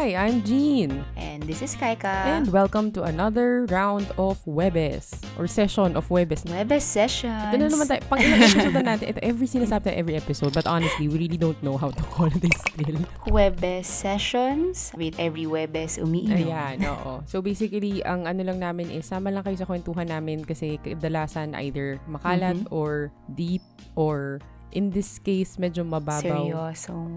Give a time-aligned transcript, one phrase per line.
[0.00, 1.04] Hi, I'm Jean.
[1.20, 2.08] And this is Kaika.
[2.24, 5.12] And welcome to another round of Webes.
[5.36, 6.40] Or session of Webes.
[6.48, 7.52] Webes Sessions.
[7.52, 8.00] Ito na naman tayo.
[8.08, 9.12] Pang ilang episode na natin.
[9.12, 10.56] Ito, every sinasabi tayo every episode.
[10.56, 12.96] But honestly, we really don't know how to call this still.
[13.28, 14.88] Webes Sessions.
[14.96, 16.48] With every Webes umiinom.
[16.48, 17.20] Ayan, oo.
[17.28, 21.52] So basically, ang ano lang namin is, sama lang kayo sa kwentuhan namin kasi kadalasan
[21.60, 22.72] either makalat Mhm.
[22.72, 23.60] or deep
[24.00, 24.40] or
[24.72, 26.24] in this case, medyo mababaw.
[26.24, 27.12] Seryosong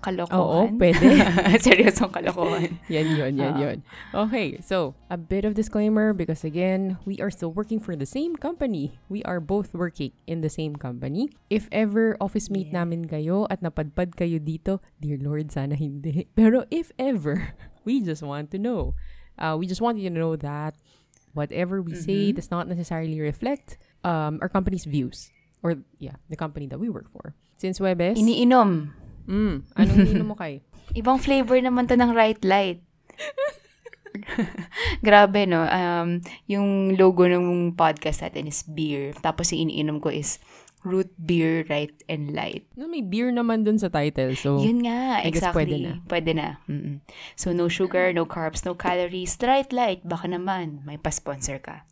[0.00, 0.40] kalokohan.
[0.40, 1.06] Oo, pwede.
[1.64, 2.80] Seryosong kalokohan.
[2.92, 3.60] yan yun, yan Oo.
[3.60, 3.76] yun.
[4.12, 8.34] Okay, so, a bit of disclaimer because again, we are still working for the same
[8.34, 8.98] company.
[9.08, 11.30] We are both working in the same company.
[11.48, 12.82] If ever office mate Yeah.
[12.82, 16.26] namin kayo at napadpad kayo dito, dear Lord, sana hindi.
[16.38, 17.54] Pero if ever,
[17.84, 18.96] we just want to know.
[19.40, 20.76] Uh, we just want you to know that
[21.32, 22.36] whatever we say Mhm.
[22.36, 25.30] does not necessarily reflect um, our company's views.
[25.60, 27.36] Or, yeah, the company that we work for.
[27.60, 28.96] Since Webes, Iniinom.
[29.30, 30.60] Mm, anong ininom mo kay?
[30.92, 32.82] Ibang flavor naman to ng Right Light.
[35.06, 35.62] Grabe, no?
[35.64, 36.18] Um,
[36.50, 39.14] yung logo ng podcast natin is beer.
[39.22, 40.42] Tapos yung iniinom ko is
[40.82, 42.64] root beer, right and light.
[42.74, 44.32] No, may beer naman dun sa title.
[44.34, 45.62] So, Yun nga, I guess exactly.
[45.62, 45.92] pwede na.
[46.08, 46.48] Pwede na.
[46.66, 47.04] Mm-mm.
[47.36, 49.36] So, no sugar, no carbs, no calories.
[49.38, 51.84] Right light, baka naman, may pa-sponsor ka.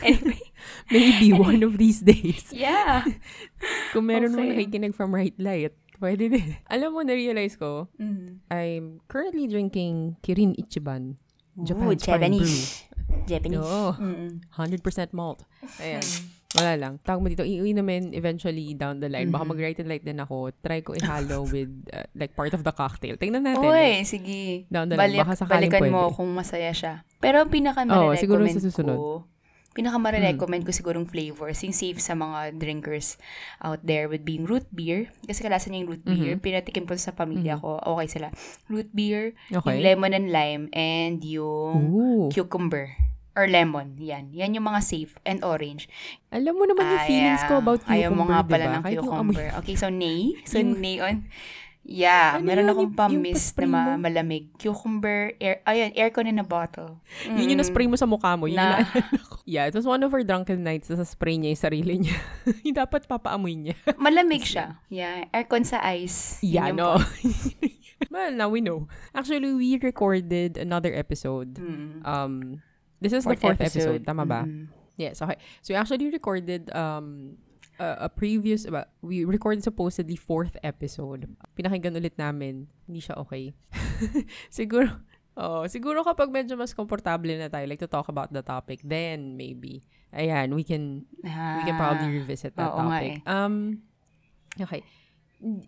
[0.00, 0.38] anyway,
[0.94, 2.54] maybe one of these days.
[2.54, 3.02] yeah.
[3.92, 4.62] Kung meron mo Okay.
[4.64, 6.58] nakikinig from Right Light, pwede din.
[6.74, 8.42] Alam mo, na-realize ko, Mm.
[8.50, 11.14] I'm currently drinking Kirin Ichiban.
[11.54, 12.82] Japan Ooh, Japanese.
[13.24, 13.60] Japanese.
[13.60, 13.92] Oo.
[13.94, 14.40] Mm-mm.
[14.50, 15.44] 100% malt.
[15.78, 16.02] Ayan.
[16.52, 16.92] Wala lang.
[17.00, 19.28] Tawag mo dito, iuwi namin eventually down the line.
[19.28, 19.50] Baka Mhm.
[19.50, 20.52] mag-right and light din ako.
[20.58, 23.16] Try ko ihalo with uh, like part of the cocktail.
[23.16, 23.64] Tingnan natin.
[23.64, 24.64] Uy, sige.
[24.66, 25.12] Down the line.
[25.12, 26.16] Balik, Baka sakaling balikan mo pwede.
[26.18, 26.94] kung masaya siya.
[27.18, 28.96] Pero ang pinaka Oo, siguro sa susunod.
[28.96, 29.24] ko,
[29.72, 33.16] pinaka recommend ko sigurong flavors, yung safe sa mga drinkers
[33.60, 35.08] out there would be root beer.
[35.24, 36.34] Kasi kalasan niya yung root beer.
[36.36, 36.44] Mhm.
[36.44, 37.80] Pinatikim ko sa pamilya ko.
[37.80, 38.28] Okay sila.
[38.68, 39.80] Root beer, Okay.
[39.80, 42.28] yung lemon and lime, and yung Ooh.
[42.28, 42.92] cucumber.
[43.32, 43.96] Or lemon.
[43.96, 44.28] Yan.
[44.36, 45.16] Yan yung mga safe.
[45.24, 45.88] And orange.
[46.28, 48.76] Alam mo naman yung feelings ko ah, about cucumber, Ayaw mo nga pala diba?
[48.76, 49.46] ng cucumber.
[49.64, 50.36] Okay, so nay.
[50.44, 51.24] So nay on.
[51.82, 52.70] Yeah, Ano meron yun?
[52.70, 54.54] akong Yung- yung pamis pa-spray na ma- malamig.
[54.54, 57.02] Cucumber, air, ayun, aircon in a bottle.
[57.26, 57.62] Yun yung Mm.
[57.66, 58.46] na-spray mo sa mukha mo.
[58.46, 59.02] Yun Na- ko.
[59.44, 62.14] Yeah, it was one of our drunken nights na spray niya yung sarili niya.
[62.62, 63.74] yung dapat papaamoy niya.
[63.98, 64.78] Malamig siya.
[64.86, 66.38] Yeah, aircon sa ice.
[66.38, 67.02] Yeah, no.
[68.10, 68.86] well, now we know.
[69.10, 71.58] Actually, we recorded another episode.
[71.58, 72.06] Mm.
[72.06, 72.62] Um,
[73.02, 74.06] this is the fourth episode.
[74.06, 74.46] Tama ba?
[74.46, 74.70] Mm.
[74.94, 75.34] Yes, okay.
[75.60, 77.34] So, we actually recorded um,
[77.82, 81.26] a, a previous, ba, we recorded supposedly fourth episode.
[81.58, 82.70] Pinakinggan ulit namin.
[82.86, 83.50] Hindi siya okay.
[84.54, 85.02] siguro,
[85.34, 89.34] oh, siguro kapag medyo mas komportable na tayo, like to talk about the topic, then
[89.34, 89.82] maybe,
[90.14, 93.10] ayan, we can we can probably revisit that Ah, oo nga topic.
[93.10, 93.18] eh.
[93.26, 93.54] Um,
[94.62, 94.80] okay.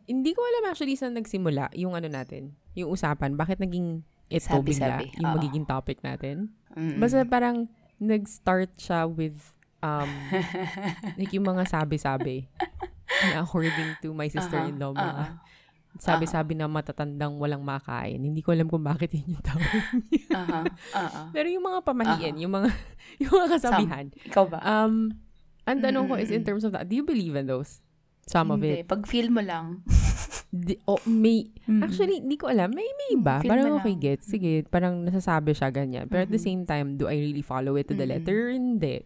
[0.07, 3.35] Hindi ko alam actually saan nagsimula yung ano natin, yung usapan.
[3.35, 5.35] Bakit naging ito bigla Sabi-sabi, yung oo.
[5.35, 6.55] magiging topic natin?
[6.79, 7.03] Mm.
[7.03, 7.67] Basta parang
[7.99, 9.35] nag-start siya with
[9.85, 10.09] um,
[11.21, 12.49] like yung mga sabi-sabi.
[13.31, 15.25] Na according to my sister-in-law, Aha, mga
[15.95, 18.19] sabi-sabi na matatandang walang makain.
[18.19, 20.27] Hindi ko alam kung bakit yun yung tawag niya.
[20.35, 21.23] Aha, aha.
[21.31, 22.43] Pero yung mga pamahiin, Aha.
[22.43, 22.69] yung mga
[23.23, 24.05] yung mga kasabihan.
[24.27, 24.59] Ikaw ba?
[24.59, 25.15] Um,
[25.65, 27.79] ang tanong ko is in terms of that, do you believe in those?
[28.25, 28.83] Some of Hindi.
[28.83, 28.89] it.
[28.89, 29.85] Pag feel mo lang.
[30.55, 31.83] Di, oh, may, Mm.
[31.83, 32.71] actually, hindi ko alam.
[32.71, 33.35] May, may Mm, iba.
[33.43, 34.27] feel Parang okay, gets.
[34.27, 36.07] Sige, parang nasasabi siya ganyan.
[36.07, 38.19] Pero at the same time, do I really follow it to the Mm-mm.
[38.23, 38.51] letter?
[38.51, 39.03] Hindi.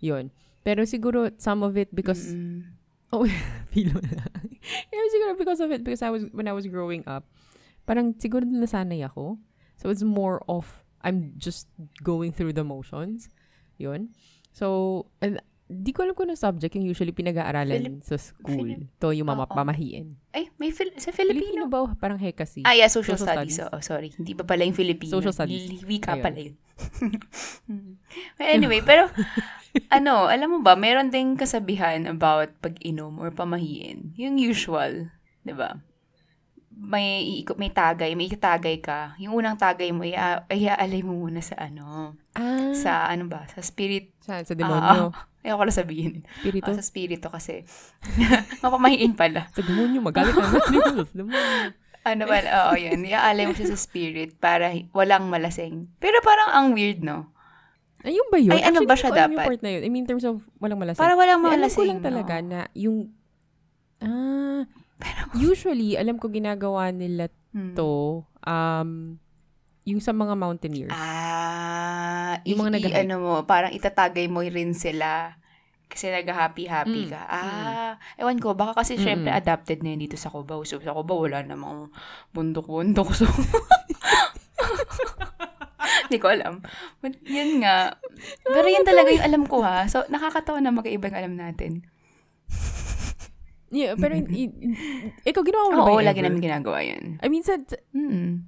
[0.00, 0.30] Yun.
[0.64, 2.64] Pero siguro, some of it because, Mm-mm.
[3.72, 4.58] feel mo lang.
[4.92, 7.24] yeah, siguro because of it, because I was, when I was growing up,
[7.86, 9.38] parang siguro nasanay ako.
[9.76, 11.68] So, it's more of, I'm just
[12.02, 13.30] going through the motions.
[13.78, 14.10] Yun.
[14.52, 15.40] So, and,
[15.70, 18.72] di ko alam kung ano subject yung usually pinag-aaralan sa school.
[18.72, 19.52] Philip- to yung mama, Oo.
[19.52, 20.16] pamahiin.
[20.30, 21.68] Ay, may Fil- sa Filipino Filipino.
[21.68, 21.92] ba?
[21.94, 22.64] Parang hekasi.
[22.64, 23.54] Ah, yeah, social, Social studies.
[23.54, 23.68] studies.
[23.70, 24.08] Oo, sorry.
[24.10, 25.12] Hindi ba pala yung Filipino?
[25.12, 25.68] Social studies.
[25.82, 26.22] Wika Ayun.
[26.22, 26.56] pala yun.
[28.38, 29.12] anyway, pero,
[29.90, 34.16] ano, alam mo ba, meron ding kasabihan about pag-inom or pamahiin.
[34.16, 35.12] Yung usual,
[35.42, 35.76] di ba?
[36.70, 37.26] May,
[37.58, 39.18] may tagay, may itatagay ka.
[39.18, 43.58] Yung unang tagay mo, ia- iaalay mo muna sa ano, Ah, sa ano ba, sa
[43.58, 44.14] spirit.
[44.22, 44.46] saan?
[44.46, 45.10] Sa demonyo.
[45.40, 46.12] Ayoko na sabihin.
[46.40, 46.66] Spirito.
[46.66, 47.62] Ah, sa spirito kasi.
[48.64, 49.46] mapamahiin pala.
[49.50, 50.50] sa demonyo, magalit na
[51.08, 51.72] demonyo.
[52.02, 52.36] Ano ba?
[52.40, 53.04] Oo, yun.
[53.04, 55.92] Iaalay mo siya sa spirit para walang malasing.
[55.98, 57.30] Pero parang ang weird, no?
[58.00, 58.54] Ayun ba yun?
[58.54, 59.46] Ay, ano Actually, ba siya ko alam Yung dapat?
[59.46, 59.82] part na yun.
[59.82, 60.98] I mean, in terms of walang malasing.
[60.98, 61.88] Para walang May alam ko malasing.
[61.88, 62.48] lang talaga no?
[62.48, 62.96] na yung...
[63.98, 64.62] Ah,
[65.34, 67.72] usually, alam ko ginagawa nila Hmm.
[67.72, 69.16] to, um,
[69.88, 70.92] yung sa mga mountaineers.
[70.92, 73.00] Ah, Yung mga nag-hike.
[73.02, 75.34] ano mo, parang itatagay mo rin sila
[75.84, 77.10] Kasi nag-happy-happy Mm.
[77.10, 77.20] ka.
[77.24, 79.40] Ah, ewan ko, baka kasi syempre Mm-mm.
[79.40, 80.60] adapted na yun dito sa Cubao.
[80.60, 81.88] So, sa Cubao, wala namang
[82.30, 83.08] bundok-bundok.
[83.14, 83.24] So,
[86.04, 86.60] Hindi ko alam.
[86.98, 87.96] But, yun nga.
[88.42, 89.84] Pero yun talaga yung alam ko ha.
[89.86, 91.88] So, nakakatawa na magkaibang alam natin.
[93.68, 94.52] Yeah, pero i- i-
[95.24, 97.16] ikaw ginawa mo na ba Oo, lagi namin ginagawa yun.
[97.18, 97.56] I mean, sa,
[97.90, 98.44] Mm.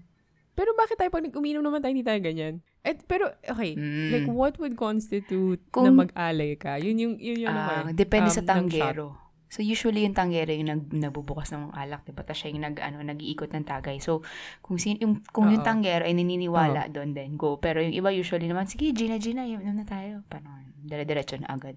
[0.53, 2.61] Pero bakit tayo pag nag-uminom naman tayo, hindi tayo ganyan?
[2.81, 4.09] Eh, pero, okay, Mm.
[4.11, 6.81] like, what would constitute na Kung- mag-alay ka?
[6.81, 9.07] Yun yung, yun yung, Ah, ano, eh, depende um, sa ng tanggero.
[9.51, 12.23] So, usually yung tanggero yung nag, nabubukas ng alak, diba?
[12.23, 13.99] Tapos siya yung nag, ano, nag-iikot ng tagay.
[13.99, 14.23] So,
[14.63, 15.67] kung, sin, yung, kung yung Oo.
[15.67, 17.59] tanggero ay naniniwala doon, then go.
[17.59, 20.23] Pero yung iba usually naman, sige, Gina, Gina, yun na tayo.
[20.31, 21.75] Parang, dire-diretso na agad.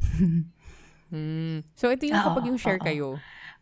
[1.06, 1.62] Mm.
[1.78, 2.86] So, ito yung Oo, kapag yung share oo.
[2.86, 3.08] kayo.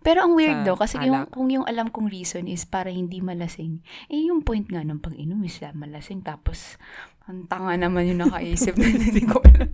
[0.04, 1.32] Pero ang weird do, kasi yung, alak.
[1.32, 5.40] kung yung alam kong reason is para hindi malasing, eh yung point nga ng pag-inom
[5.42, 6.76] is malasing, tapos
[7.24, 9.72] ang tanga naman yung nakaisip na hindi ko alam.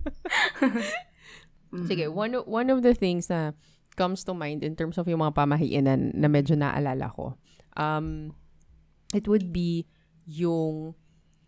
[1.74, 1.86] Mm.
[1.90, 3.58] Sige, one, o- one of the things na
[3.98, 7.34] comes to mind in terms of yung mga pamahiinan na medyo naalala ko,
[7.74, 8.30] um,
[9.10, 9.82] it would be
[10.24, 10.94] yung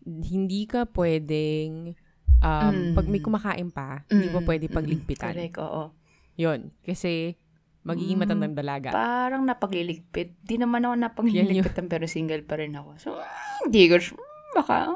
[0.02, 1.94] hindi ka pwedeng,
[2.43, 2.94] um, Mm.
[2.99, 5.34] pag may kumakain pa, hindi mo Mm, pwede mm, pagligpitan.
[5.38, 5.94] Correct, oo.
[6.34, 6.75] Yun.
[6.82, 7.38] Kasi,
[7.82, 8.88] magiging Mm, matandang dalaga.
[8.90, 10.38] Parang napagliligpit.
[10.40, 12.90] Di naman ako napagliligpitan pero single pa rin ako.
[12.96, 13.26] So, ah,
[13.62, 14.23] hindi ko, sure.
[14.52, 14.94] baka,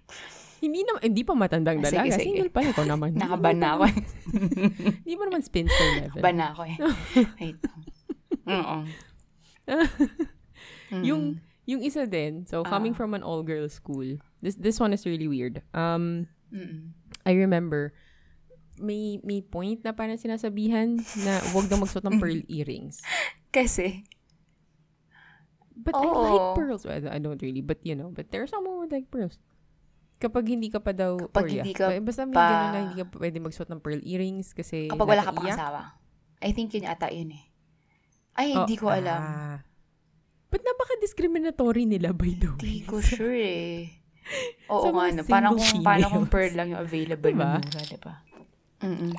[0.64, 2.14] hindi na, hindi pa matandang Ah, sige, dalaga.
[2.14, 2.24] sige.
[2.24, 3.16] Single pa ikaw naman.
[3.20, 3.84] nakaban na ako.
[5.02, 6.20] Hindi mo naman spinster level.
[6.20, 6.76] Ban na ako eh.
[7.40, 7.56] Wait.
[8.44, 8.76] Oo.
[10.90, 11.04] Mm.
[11.04, 11.22] Yung,
[11.64, 12.98] yung isa din, so coming Ah.
[12.98, 14.04] from an all-girls school,
[14.40, 15.60] this this one is really weird.
[15.72, 16.96] Um, Mm-mm.
[17.22, 17.92] I remember,
[18.78, 22.98] may may point na parang sinasabihan na wag daw magsuot ng pearl earrings.
[23.48, 24.02] Kasi,
[25.74, 26.82] But I like pearls.
[26.82, 29.38] Well, I don't really, but you know, but there's someone who would like pearls.
[30.18, 32.68] Kapag hindi ka pa daw, Kapag or yeah, hindi ka ba- basta may pa- ganun
[32.68, 35.80] na hindi ka pwede magsuot ng pearl earrings kasi kapag wala ka pang asawa.
[36.38, 37.44] I think yun ata yun eh.
[38.34, 39.18] Ay, Oh, hindi ko alam.
[39.18, 39.58] ah.
[40.48, 42.58] But napaka-discriminatory nila, by the way.
[42.58, 44.02] Hindi ko sure eh.
[44.66, 45.22] Oo Sa nga, mga no.
[45.24, 47.48] Paano single kung, paano kung pearl lang yung available Diba?
[47.56, 48.14] mura, diba?
[48.78, 49.10] Mm-mm.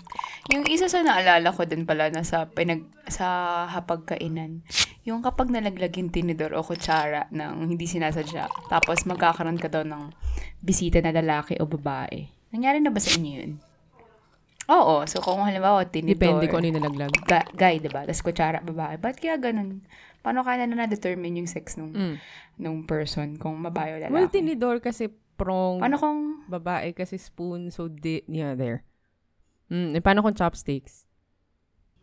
[0.50, 3.28] Yung isa sa naalala ko din pala na sa, pinag, sa
[3.68, 4.64] hapagkainan,
[5.04, 10.16] yung kapag nalaglag yung tinidor o kutsara ng hindi sinasadya, tapos magkakaroon ka daw ng
[10.58, 12.32] bisita na lalaki o babae.
[12.50, 13.54] Nangyari na ba sa inyo yun?
[14.70, 15.02] Oo.
[15.06, 17.12] So, kung halimbawa, tinidor, Depende kung ano yung nalaglag.
[17.26, 18.06] ga- guy, diba?
[18.06, 18.96] Tapos kutsara, babae.
[18.96, 19.82] Ba't kaya ganun?
[20.20, 22.16] Paano kaya na na-determine yung sex nung, Mm.
[22.58, 23.36] nung person?
[23.36, 24.14] Kung babae o lalaki?
[24.14, 28.86] Well, tinidor kasi prong, Paano kung babae kasi spoon, so di, yeah, there.
[29.69, 31.06] Mm, eh, paano kung chopsticks?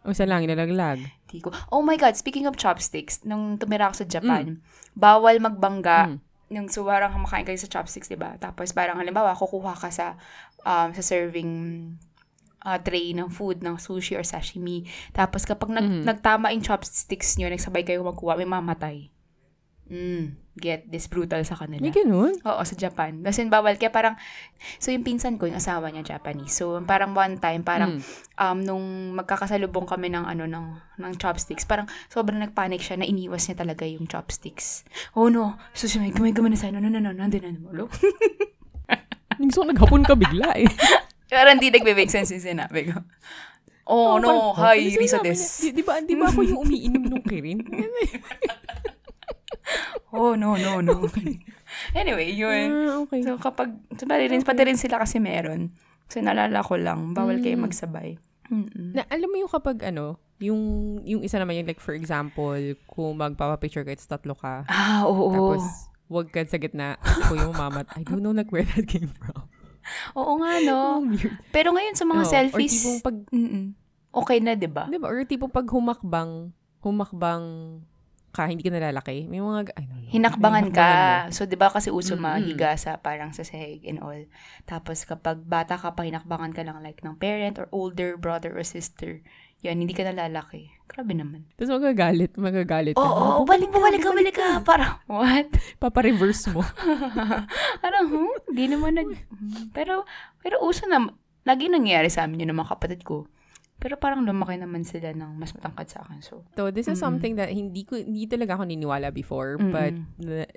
[0.07, 1.03] O isa lang, inalaglag.
[1.27, 1.51] Di ko.
[1.75, 4.63] Oh my God, speaking of chopsticks, nung tumira ako sa Japan,
[4.95, 6.15] bawal magbangga.
[6.15, 6.19] Mm.
[6.47, 8.39] Nung so, parang kumakain kayo sa chopsticks, di ba?
[8.39, 10.15] Tapos parang halimbawa, kukuha ka sa,
[10.63, 11.51] um, sa serving
[12.63, 14.87] uh, tray ng food, ng sushi or sashimi.
[15.11, 16.03] Tapos kapag nag, Mhm.
[16.07, 19.11] nagtama yung chopsticks nyo, nagsabay kayo magkuha, may mamatay.
[19.87, 21.79] Mm, get this brutal sa kanila.
[21.79, 22.35] May ganun?
[22.43, 23.23] Oo, sa Japan.
[23.23, 23.79] Kasi bawal.
[23.79, 24.19] Kaya parang,
[24.83, 26.59] so yung pinsan ko, yung asawa niya Japanese.
[26.59, 28.03] So parang one time, parang Mm.
[28.35, 28.85] um, nung
[29.15, 30.67] magkakasalubong kami ng ano, ng,
[30.99, 34.83] ng chopsticks, parang sobrang nagpanic siya na iniwas niya talaga yung chopsticks.
[35.15, 37.55] Oh no, so siya may gamay gamay na sa no, no, no, no, nandun na
[37.55, 37.87] naman.
[39.39, 40.67] Gusto ko naghapon ka bigla eh.
[41.31, 43.03] Pero hindi nagbe-make sense yung sinabi ko.
[43.87, 45.39] Oh, no, parang, hi, ano Risa des.
[45.63, 47.63] Di, di ba, di ba ako yung umiinom nung kirin?
[50.11, 51.07] Oh, no, no, no.
[51.95, 52.67] anyway, yun.
[52.89, 53.21] ah, okay.
[53.23, 55.71] So, kapag, so, pati rin, pati rin sila kasi meron.
[56.09, 57.65] So, naalala ko lang, bawal kayo Mm.
[57.67, 58.09] magsabay.
[58.47, 58.95] Mm-mm.
[58.95, 60.61] Na, alam mo yung kapag ano, yung,
[61.03, 62.55] yung isa naman yung like for example,
[62.87, 64.63] kung magpapapicture ka, it's tatlo ka.
[64.67, 65.31] Ah, oo.
[65.31, 65.65] Tapos,
[66.07, 66.95] wag ka sa gitna.
[67.03, 67.91] Ako yung mamat.
[67.99, 69.51] I don't know like where that came from.
[70.15, 70.79] oo nga, no.
[70.97, 71.03] Oh.
[71.51, 73.17] Pero ngayon sa mga Oo, selfies, Or tipong pag,
[74.15, 74.87] okay na, di ba?
[74.87, 75.11] di ba?
[75.11, 77.45] Or tipong pag humakbang, humakbang
[78.37, 79.25] ka, hindi ka nalalaki.
[79.25, 80.13] May mga, I don't know.
[80.13, 80.89] Hinakbangan ka.
[81.33, 82.29] So, di ba kasi uso Mm-mm.
[82.29, 84.21] mahiga sa parang sa sahig and all.
[84.69, 88.61] Tapos, kapag bata ka pa, hinakbangan ka lang like ng parent or older brother or
[88.61, 89.25] sister.
[89.65, 90.69] Yan, hindi ka nalalaki.
[90.87, 91.49] Grabe naman.
[91.57, 92.95] Tapos magagalit, magagalit.
[92.95, 93.41] Oo, ka.
[93.41, 94.49] oh, balik mo, balik ka, balik ka.
[94.63, 95.49] Parang, what?
[95.83, 96.63] Papa-reverse mo.
[97.83, 99.09] Parang, hmm, di naman nag...
[99.11, 99.73] Hmm.
[99.73, 100.05] Pero,
[100.45, 101.09] pero uso na,
[101.43, 103.27] lagi nangyayari sa amin yun ng mga kapatid ko.
[103.77, 106.19] Pero parang lumaki naman sila ng mas matangkad sa akin.
[106.25, 107.05] So, So, this is Mm-mm.
[107.05, 109.69] something that hindi ko, hindi talaga ako niniwala before, Mm-mm.
[109.71, 110.49] but, the-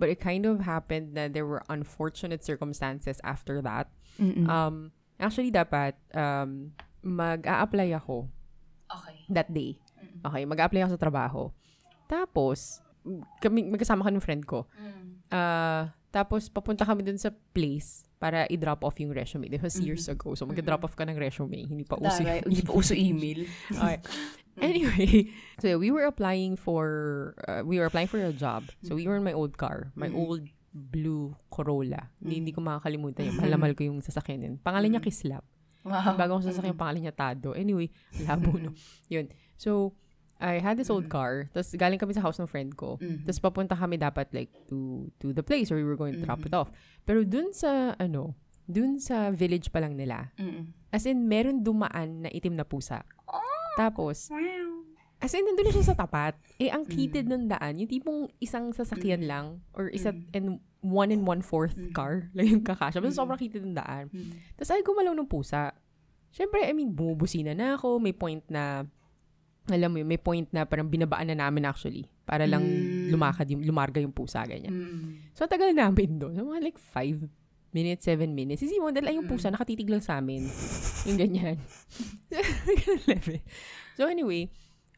[0.00, 3.92] but it kind of happened na there were unfortunate circumstances after that.
[4.16, 4.88] mm Um,
[5.20, 6.72] actually, dapat, um,
[7.04, 8.32] mag-a-apply ako
[8.88, 9.16] okay.
[9.28, 9.76] that day.
[10.00, 10.24] Mm.
[10.32, 11.42] Okay, mag-a-apply ako sa trabaho.
[12.08, 12.80] Tapos,
[13.38, 14.64] kami, magkasama kami ng friend ko.
[14.74, 15.28] Mm.
[15.28, 19.50] Ah, tapos, papunta kami dun sa place para i-drop off yung resume.
[19.50, 20.38] This was years ago.
[20.38, 21.66] So, mag-drop off ka ng resume.
[21.66, 22.22] Hindi pa uso.
[22.22, 23.50] Taray, hindi pa uso email.
[23.74, 23.98] okay.
[24.62, 28.70] Anyway, so we were applying for, uh, we were applying for a job.
[28.86, 29.90] So, we were in my old car.
[29.98, 30.22] My Mm.
[30.22, 32.14] old blue Corolla.
[32.22, 33.34] Hindi, hindi ko makakalimutan yun.
[33.58, 34.54] Mahal ko yung sasakyan yun.
[34.62, 35.42] Pangalan niya Kislap.
[35.82, 36.14] Wow.
[36.14, 37.58] Bago ko sasakyan, pangalan niya Tado.
[37.58, 37.90] Anyway,
[38.22, 38.70] labo no.
[39.12, 39.26] Yun.
[39.58, 39.98] So,
[40.42, 41.46] I had this old car.
[41.54, 42.98] Tapos galing kami sa house ng friend ko.
[42.98, 43.22] Mm.
[43.22, 46.42] Tapos papunta kami dapat like to to the place where we were going to drop
[46.42, 46.68] it off.
[47.06, 48.34] Pero dun sa ano,
[48.66, 50.34] dun sa village pa lang nila.
[50.34, 50.74] Mm-mm.
[50.90, 53.06] As in meron dumaan na itim na pusa.
[53.78, 54.82] Tapos Wow.
[55.22, 56.34] as in nandun na siya sa tapat.
[56.58, 61.22] Eh ang kitid ng daan, yung tipong isang sasakyan lang or isa and one and
[61.22, 62.98] one fourth car lang yung kakasya.
[62.98, 64.10] Basta sobrang kitid ng daan.
[64.10, 64.34] Mm.
[64.58, 65.70] Tapos ay gumalaw ng pusa.
[66.32, 68.00] Siyempre, I mean, bumubusina na ako.
[68.00, 68.88] May point na,
[69.66, 72.10] alam mo yun, may point na parang binabaan na namin actually.
[72.22, 73.10] Para lang Mm.
[73.10, 74.72] lumakad yung, lumarga yung pusa, ganyan.
[74.72, 75.08] Mm.
[75.32, 76.34] So, ang tagal namin doon.
[76.34, 77.18] So, mga like five
[77.70, 78.60] minutes, seven minutes.
[78.60, 80.44] Isipin mo, dala yung pusa, nakatitig lang sa amin.
[81.04, 81.56] yung ganyan.
[83.92, 84.48] So, anyway,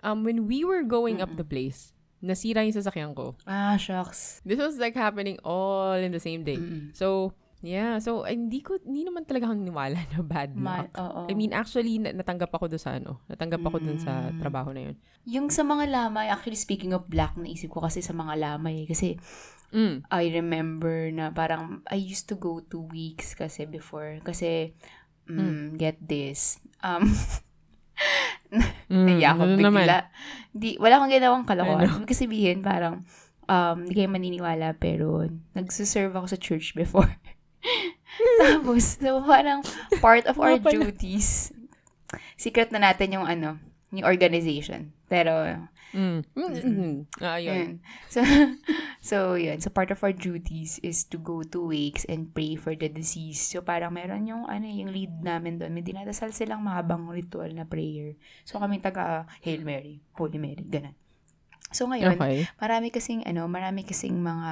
[0.02, 1.90] um, when we were going up the place,
[2.22, 3.34] nasira yung sasakyan ko.
[3.42, 4.38] Ah, shucks.
[4.46, 6.56] This was like happening all in the same day.
[6.56, 6.94] Mm-mm.
[6.94, 7.96] So, yeah.
[7.96, 10.92] So, hindi ko, hindi naman talaga ako niniwala na bad Ma- luck.
[10.94, 11.20] oo.
[11.26, 13.24] I mean, actually, na- natanggap ako doon sa ano.
[13.24, 14.38] Natanggap ako doon sa Mm.
[14.38, 14.96] trabaho na yun.
[15.24, 18.84] Yung sa mga lamay, actually speaking of black, naisip ko kasi sa mga lamay.
[18.84, 19.16] Kasi
[19.72, 20.06] Mm.
[20.06, 24.20] I remember na parang I used to go two weeks kasi before.
[24.20, 24.70] Kasi,
[25.26, 26.60] mm, get this.
[26.78, 27.08] Um,
[28.86, 29.82] Mm, Naiya ako naman?
[29.82, 29.98] bigla.
[30.52, 31.90] Di, wala akong ginawang kalokohan.
[31.90, 31.98] Ano?
[32.00, 33.02] Ibig sabihin, parang,
[33.44, 37.10] um, hindi kayo maniniwala, pero nagsiserve ako sa church before.
[38.42, 39.64] Tapos, so parang
[39.98, 41.50] part of our duties,
[42.36, 43.58] secret na natin yung ano,
[43.90, 44.92] yung organization.
[45.08, 45.32] Pero,
[45.94, 46.26] Mm.
[46.34, 46.94] Mm, mm.
[47.22, 47.78] Ah, yun.
[48.10, 48.18] So,
[49.14, 49.62] so, yun.
[49.62, 53.54] So, part of our duties is to go to wakes and pray for the deceased.
[53.54, 55.70] So, parang meron yung, ano, yung lead namin doon.
[55.70, 58.18] May dinadasal silang mahabang ritual na prayer.
[58.42, 60.98] So, kami taga Hail Mary, Holy Mary, ganun.
[61.70, 62.50] So, ngayon, Okay.
[62.58, 64.50] marami kasing, ano, marami kasing mga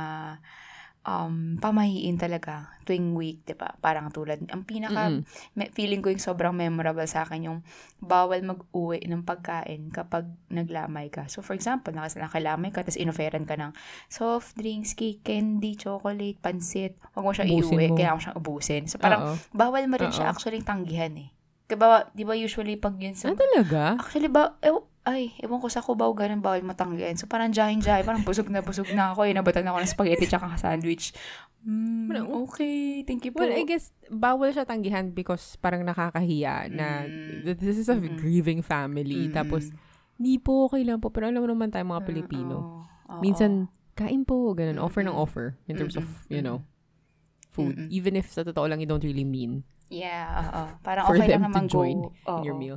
[1.02, 3.74] um, pamahiin talaga tuwing week, di ba?
[3.78, 5.22] Parang tulad, ang pinaka, Mm-mm.
[5.54, 7.58] me- feeling ko yung sobrang memorable sa akin yung
[8.02, 11.30] bawal mag-uwi ng pagkain kapag naglamay ka.
[11.30, 13.70] So, for example, nakas nakalamay ka, tapos inoferan ka ng
[14.10, 16.98] soft drinks, cake, candy, chocolate, pansit.
[17.14, 17.94] Huwag mo siya Ubusin iuwi, mo.
[17.94, 18.82] kailangan mo siyang ubusin.
[18.90, 19.34] So, parang Oo.
[19.54, 20.32] bawal mo rin siya Oo.
[20.34, 21.30] actually tanggihan eh.
[21.72, 23.32] Diba, di ba usually pag yun sa...
[23.32, 23.96] Ah, talaga?
[23.96, 27.16] Actually, ba, ew, ay, ewan ko sa Cubao, ganun bawal matanggihan.
[27.16, 29.24] So, parang jahin-jahin, parang busog na busog na ako.
[29.24, 31.16] Inabatan ako ng spaghetti tsaka sandwich.
[31.64, 33.40] Mm, okay, thank you po.
[33.40, 37.48] Well, I guess, bawal siya tanggihan because parang nakakahiya na Mm.
[37.48, 38.20] that this is a Mm-mm.
[38.20, 39.26] grieving family.
[39.26, 39.34] Mm-mm.
[39.34, 39.72] Tapos,
[40.20, 41.08] hindi po, okay lang po.
[41.08, 42.56] Pero alam mo naman tayo mga Pilipino.
[42.60, 43.22] Oo, oo.
[43.24, 44.76] Minsan, kain po, ganun.
[44.78, 45.24] Offer ng Mm-mm.
[45.24, 46.30] offer in terms of, Mm-mm.
[46.30, 46.62] you know,
[47.50, 47.74] food.
[47.74, 47.88] Mm-mm.
[47.90, 50.62] Even if sa totoo lang you don't really mean Yeah, oo.
[50.80, 52.16] Parang for okay them lang to naman join go.
[52.16, 52.62] in your Oo.
[52.64, 52.76] meal.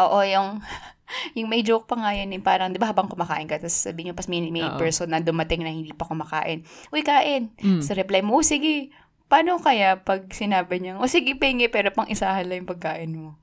[0.00, 0.48] Oo, yung,
[1.38, 4.02] yung may joke pa nga yun, eh, parang, di ba habang kumakain ka, tapos sabi
[4.02, 4.74] nyo, pas may, may Oo.
[4.74, 6.66] person na dumating na hindi pa kumakain.
[6.90, 7.54] Uy, kain.
[7.62, 7.78] Mm.
[7.78, 8.90] Sa reply mo, "Oh, sige.
[9.30, 13.38] Paano kaya pag sinabi niya, o sige, pingi, pero pang isahan lang yung pagkain mo?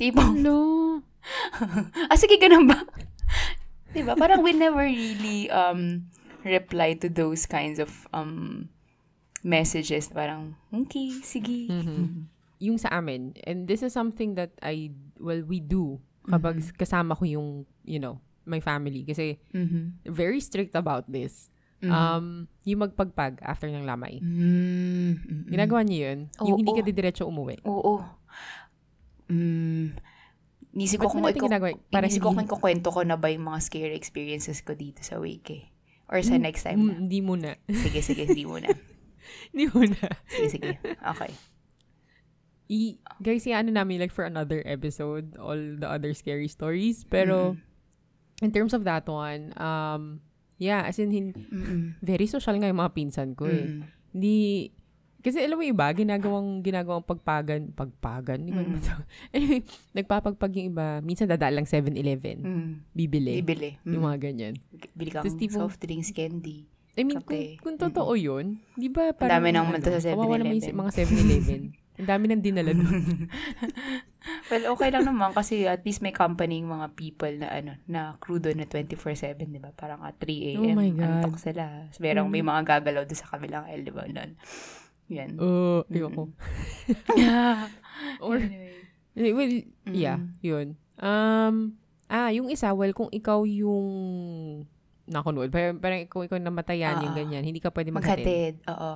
[0.00, 0.56] Tipong, No.
[2.08, 2.80] ah, sige, ganun ba?
[3.92, 4.16] diba?
[4.16, 6.08] Parang we never really um
[6.46, 8.68] reply to those kinds of um
[9.42, 10.08] messages.
[10.08, 11.68] Parang, okay, sige.
[11.68, 12.37] Mhm.
[12.58, 16.76] Yung sa amin, and this is something that I, well, we do kapag Mm-hmm.
[16.76, 17.48] kasama ko yung,
[17.82, 19.02] you know, my family.
[19.02, 20.02] Kasi Mhm.
[20.04, 21.48] very strict about this.
[21.78, 21.88] Mhm.
[21.88, 22.26] Um,
[22.64, 24.18] yung magpagpag after ng lamay.
[24.18, 26.18] Mm, mm, Ginagawa niyo yun?
[26.42, 27.62] yung hindi ka didiretso umuwi.
[27.62, 28.02] Oo.
[29.28, 29.94] Mm,
[30.68, 31.72] Nisip ko kung ginagawa?
[31.88, 35.16] Para inisip ko kung ikukwento ko na ba yung mga scary experiences ko dito sa
[35.16, 35.64] week eh.
[36.06, 36.92] Or sa Mm, next time na.
[36.92, 37.50] Mm, Hindi muna.
[37.66, 38.68] Sige, sige, hindi muna.
[39.52, 39.96] Hindi muna.
[40.26, 40.70] Sige, sige.
[40.82, 41.32] Okay.
[42.68, 47.02] I, guys, ano namin like for another episode, all the other scary stories.
[47.02, 47.56] Pero,
[48.38, 50.20] in terms of that one, um,
[50.56, 51.32] yeah, as in, hin-
[51.98, 53.64] very social nga yung mga pinsan ko eh.
[53.64, 53.88] Mm-mm.
[54.08, 54.36] Hindi,
[55.18, 58.78] kasi alam mo yung iba, ginagawang, ginagawang pagpagan, pagpagan, hindi ko Mm.
[59.34, 59.60] Anyway,
[59.92, 62.70] nagpapagpag yung iba, minsan dadaan lang 7-Eleven, Mm.
[62.92, 63.70] bibili, Bibili.
[63.82, 64.06] yung Mm.
[64.06, 64.54] mga ganyan.
[64.92, 66.68] Bili kang tipong- soft drinks, candy.
[66.94, 67.62] I mean, kung, Kape.
[67.62, 70.76] kung totoo yun, di ba parang, dami ng ano, multo sa kawawa naman yung 7-Eleven.
[70.76, 71.62] mga 7-Eleven.
[71.98, 73.26] Ang dami nang dinala doon.
[74.50, 78.14] well, okay lang naman kasi at least may company yung mga people na ano, na
[78.18, 79.74] crew doon na 24-7, di ba?
[79.74, 80.62] Parang at 3 a.m.
[80.62, 81.26] Oh my God.
[81.26, 81.90] antok sila.
[81.98, 84.06] Merong may mga gagalaw doon sa kabilang L, di ba?
[84.06, 84.30] Nun.
[85.08, 85.30] Yan.
[85.36, 85.90] Oo, Mm-mm.
[85.90, 86.22] ayoko.
[87.12, 87.66] Yeah.
[88.24, 88.78] Or, Anyway.
[89.18, 89.54] Eh, Well,
[89.90, 90.30] yeah, Mm.
[90.38, 90.66] yun.
[90.94, 91.74] Um,
[92.06, 93.86] ah, yung isa, well, kung ikaw yung
[95.04, 97.18] nakunod, parang, parang ikaw, ikaw namatayan, yung Oo.
[97.18, 98.22] ganyan, hindi ka pwede maghatid.
[98.22, 98.54] Maghatid.
[98.70, 98.92] Oo.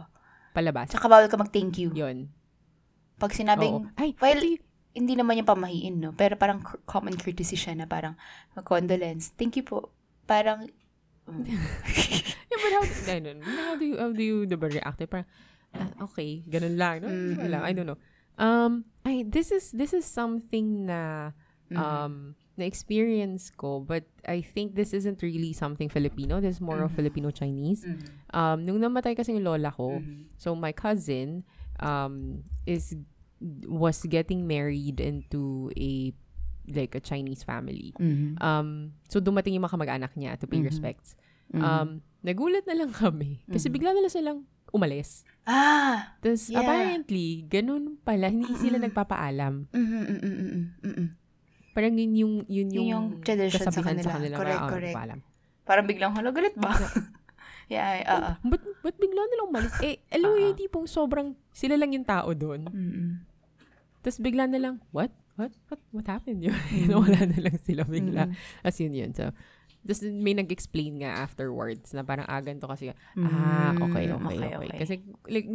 [0.52, 0.86] palabas.
[0.86, 1.88] Tsaka bawal ka mag-thank you.
[1.90, 2.28] Yun.
[3.18, 3.98] Pag sinabing, Oo.
[3.98, 4.60] Ay, well, y-
[4.92, 6.12] hindi naman yung pamahiin, no?
[6.12, 8.12] Pero parang common courtesy siya na parang
[8.60, 9.32] condolence.
[9.32, 9.88] Thank you po.
[10.28, 10.68] Parang,
[11.24, 11.44] mm.
[12.52, 12.82] yeah, but how,
[13.18, 13.40] know.
[13.40, 15.00] How do you, how do you, diba, react?
[15.08, 15.24] Parang,
[15.72, 17.00] ah, okay, ganun lang.
[17.00, 17.08] No?
[17.08, 17.40] Mhm.
[17.40, 18.00] Wala, I don't know.
[18.36, 21.32] Um, ay, this is, this is something na,
[21.72, 21.76] Mhm.
[21.78, 22.14] um,
[22.52, 26.36] na-experience ko, but I think this isn't really something Filipino.
[26.36, 26.96] This is more of Mhm.
[27.00, 27.88] Filipino-Chinese.
[27.88, 28.04] Mhm.
[28.28, 30.36] Um, nung namatay kasi yung lola ko, Mhm.
[30.36, 31.48] so my cousin,
[31.82, 32.14] um,
[32.64, 32.94] is,
[33.66, 36.14] was getting married into a,
[36.68, 37.90] like, a Chinese family.
[37.98, 38.38] Mhm.
[38.38, 40.68] Um, so dumating yung mga kamag-anak niya to pay Mhm.
[40.70, 41.18] respects.
[41.50, 41.60] Mhm.
[41.60, 41.88] Um,
[42.22, 43.42] nagulat na lang kami.
[43.44, 43.74] Kasi Mhm.
[43.74, 45.26] bigla na lang silang umalis.
[45.42, 46.16] ah!
[46.22, 46.62] Tapos Yeah.
[46.62, 48.86] apparently, ganun pala, hindi sila Mm-mm.
[48.88, 49.54] nagpapaalam.
[49.68, 51.06] Mhm, mhm, mhm, mhm, mhm.
[51.74, 54.06] Parang yun yung, yun yung, Yun yung tradition sa kanila.
[54.06, 54.36] sa kanila.
[54.38, 54.86] Correct, na, ah, correct.
[54.94, 55.18] nagpapaalam.
[55.66, 56.72] Parang biglang, hala, galit ba?
[57.66, 58.30] Yeah, oo.
[58.48, 59.74] Ba't, ba't bigla nilang umalis?
[59.80, 60.44] Eh, alam mo Oo.
[60.46, 62.66] yung tipong sobrang, sila lang yung tao doon.
[62.66, 63.10] Mhm.
[64.00, 65.10] Tapos bigla na lang, what?
[65.34, 65.54] What?
[65.66, 66.56] What, what happened yun?
[66.68, 66.92] Mm.
[66.92, 68.28] Wala na lang sila bigla.
[68.28, 68.34] Mhm.
[68.60, 69.10] As yun yun.
[69.12, 69.30] So,
[69.82, 72.92] tapos may nag-explain nga afterwards na parang, ah, ganito kasi.
[73.14, 74.68] Mm, Ah, okay, okay, okay.
[74.76, 74.94] Kasi,
[75.26, 75.46] like,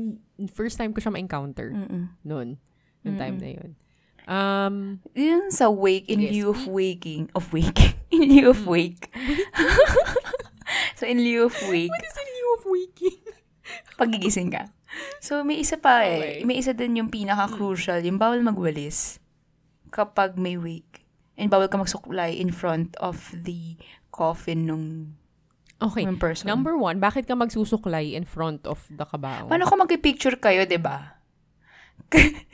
[0.52, 2.12] first time ko siya ma-encounter Mm-mm.
[2.24, 2.60] noon.
[3.02, 3.46] Noong time Mm-mm.
[3.46, 3.72] na yun.
[4.28, 4.76] Um,
[5.16, 8.68] Yun sa wake, in Sige, lieu of waking, of waking, in lieu of Mm.
[8.68, 9.08] wake.
[10.98, 13.22] So, in lieu of wake, what is the new of waking?
[14.02, 14.74] pagigising ka.
[15.22, 16.18] So, may isa pa eh.
[16.18, 16.38] Okay.
[16.48, 19.22] May isa din yung pinaka-crucial, yung bawal magwalis
[19.94, 21.06] kapag may wake.
[21.38, 23.78] And bawal ka magsuklay in front of the
[24.10, 25.16] coffin nung,
[25.78, 26.02] Okay.
[26.02, 26.50] nung person.
[26.50, 29.46] Number one, bakit ka magsusuklay in front of the kabao?
[29.46, 31.22] Paano kung magpipicture kayo, di ba?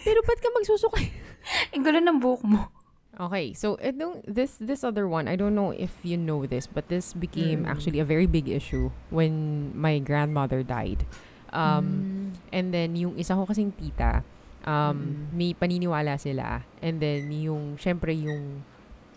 [0.03, 1.07] Pero ba't ka magsusuklay?
[1.75, 2.71] Ang gulo ng buhok mo.
[3.13, 6.89] Okay, so itong, this this other one, I don't know if you know this, but
[6.89, 7.69] this became Mm.
[7.69, 11.05] actually a very big issue when my grandmother died.
[11.53, 12.29] Um, Mm.
[12.49, 14.25] And then, yung isa ko kasing tita,
[14.65, 15.13] um, Mm.
[15.29, 16.65] may paniniwala sila.
[16.81, 18.65] And then, yung, syempre, yung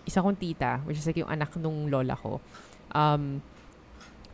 [0.04, 2.44] isa kong tita, which is like yung anak nung lola ko,
[2.92, 3.40] um,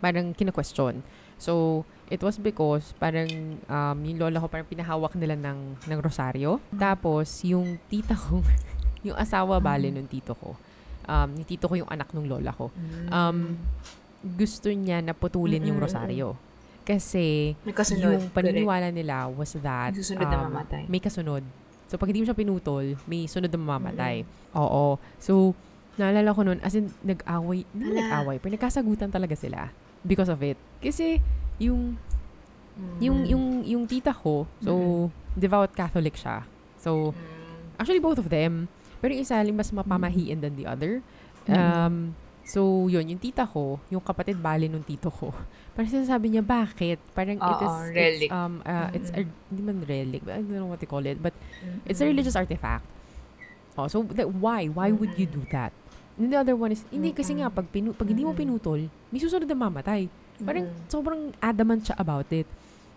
[0.02, 1.07] parang kina-question.
[1.38, 6.59] So, it was because parang um, yung lola ko parang pinahawak nila ng, ng rosaryo.
[6.75, 8.42] Tapos, yung tita ko,
[9.02, 9.94] yung asawa bale Mm.
[9.94, 10.54] nung tito ko,
[11.04, 13.08] um, yung tito ko yung anak nung lola ko, Mm.
[13.08, 13.38] um,
[14.22, 16.28] gusto niya na putulin yung Mm-mm, rosaryo.
[16.82, 18.02] Kasi, May kasunod.
[18.12, 20.82] yung paniniwala nila was that May susunod na um, mamatay.
[20.86, 21.42] may kasunod.
[21.86, 24.22] So, pag hindi mo siya pinutol, may sunod na mamamatay.
[24.54, 24.98] Oo.
[25.18, 25.54] So,
[25.94, 27.94] naalala ko nun, as in, nag-away, Ala.
[28.00, 30.56] nag-away, pero nagkasagutan talaga sila because of it.
[30.78, 31.18] Kasi,
[31.58, 31.94] yung,
[32.98, 36.42] yung, yung, yung tita ko, so, devout Catholic siya.
[36.78, 37.78] So, Mm.
[37.78, 38.66] actually, both of them.
[39.02, 41.02] Pero yung isa, mas mapamahiin than the other.
[41.50, 41.58] Mm.
[41.58, 41.94] Um,
[42.46, 45.34] so, yun, yung tita ko, yung kapatid bali nung tito ko,
[45.74, 47.02] parang sinasabi niya, bakit?
[47.10, 48.30] Parang it Oo, is, relic.
[48.30, 51.02] it's, um, uh, it's, a, hindi man relic, but I don't know what they call
[51.02, 51.34] it, but
[51.82, 52.06] it's Mm.
[52.06, 52.86] a religious artifact.
[53.74, 54.70] Oh, so, that, why?
[54.70, 55.74] Why would you do that?
[56.14, 59.18] And the other one is, hindi, kasi nga, pag, pinu, pag hindi mo pinutol, may
[59.18, 60.06] susunod na mamatay.
[60.46, 62.46] Parang, sobrang adamant siya about it.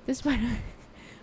[0.05, 0.53] Tapos parang,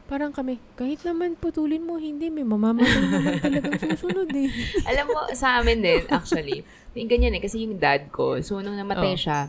[0.04, 4.48] parang kami, kahit naman putulin mo, hindi, may mamamatay naman talagang susunod eh.
[4.90, 6.62] Alam mo, sa amin din, actually,
[6.92, 9.18] may ganyan eh, kasi yung dad ko, so nung namatay Oh.
[9.18, 9.40] siya,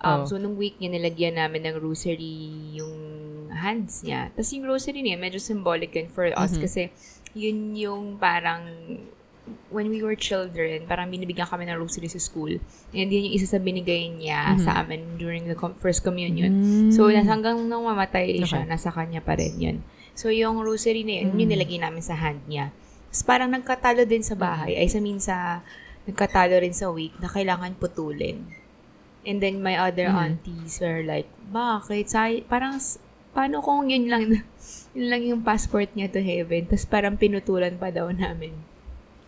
[0.00, 0.24] um, Oh.
[0.24, 2.36] so nung week niya, nilagyan namin ng rosary
[2.76, 2.94] yung
[3.50, 4.30] hands niya.
[4.32, 6.62] Tapos yung rosary niya, medyo symbolic yun for us, Mhm.
[6.62, 6.82] kasi
[7.32, 8.62] yun yung parang,
[9.70, 12.58] when we were children, parang binibigyan kami ng rosary sa school.
[12.90, 14.60] And yun yung isa sa binigay niya Mhm.
[14.60, 16.50] sa amin during the com- first communion.
[16.50, 16.90] Mm.
[16.90, 18.70] So, nasa hanggang nung mamatay siya, Okay.
[18.70, 19.76] nasa kanya pa rin yun.
[20.16, 21.52] So, yung rosary na yun, yun Mm.
[21.54, 22.74] nilagay namin sa hand niya.
[23.06, 24.74] Tapos parang nagkatalo din sa bahay.
[24.74, 25.62] Ay, sa minsa,
[26.04, 28.44] nagkatalo rin sa week na kailangan putulin.
[29.22, 30.16] And then, my other Mhm.
[30.16, 32.06] aunties were like, bakit?
[32.06, 32.78] Say, parang,
[33.30, 34.22] paano kung yun lang,
[34.96, 36.64] yun lang yung passport niya to heaven?
[36.66, 38.54] Tapos parang pinutulan pa daw namin.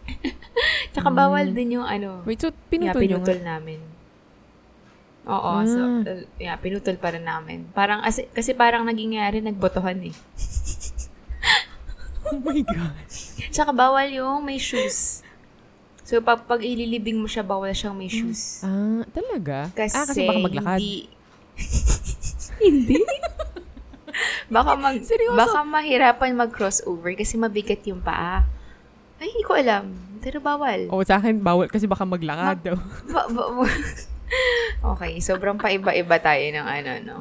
[0.92, 1.55] Tsaka bawal Mm.
[1.55, 3.03] din yung ano, Wait, so yeah, pinutol nga?
[3.03, 3.81] pinutol namin.
[5.25, 6.01] Oo, so, Ah.
[6.09, 7.68] uh, yeah, pinutol pa rin namin.
[7.71, 10.14] Parang, as, kasi parang naging nga rin, nagbotohan eh.
[12.27, 13.40] Oh my gosh.
[13.49, 15.25] Tsaka bawal yung may shoes.
[16.05, 18.61] So, pag, pag ililibing mo siya, bawal siyang may shoes.
[18.61, 19.73] Ah, talaga?
[19.73, 20.77] Kasi, ah, kasi baka maglakad.
[20.77, 21.09] Hindi.
[22.64, 23.01] hindi.
[24.49, 25.37] baka mag, Seryoso?
[25.37, 28.44] baka mahirapan mag-crossover kasi mabigat yung paa.
[29.18, 29.85] Ay, hindi ko alam.
[30.18, 30.87] Pero bawal.
[30.88, 32.76] Oo, sa akin, bawal kasi baka maglakad daw.
[33.07, 33.78] Ba- ba- ba-
[34.94, 37.16] okay, sobrang paiba-iba tayo ng ano, no?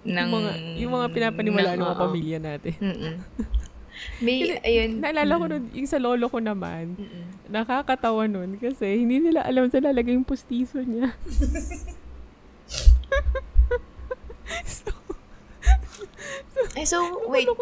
[0.00, 0.50] Ng, yung mga,
[0.80, 2.02] yung mga pinapaniwala ng mga oo.
[2.02, 2.74] pamilya natin.
[2.78, 3.14] Mm-mm.
[4.24, 4.90] May, Kasi, ayun.
[4.96, 5.50] Naalala ko Mm.
[5.50, 7.24] nun, yung sa lolo ko naman, Mm-mm.
[7.52, 11.12] nakakatawa nun kasi hindi nila alam sa lalagay yung pustiso niya.
[14.64, 14.88] so,
[16.54, 16.96] so, Eh, so,
[17.28, 17.44] wait.
[17.44, 17.60] Ano?